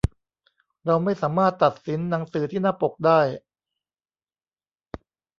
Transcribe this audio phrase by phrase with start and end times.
[0.85, 3.21] เราไม่สามารถตัดสินหนังสือที่หน้าปกได้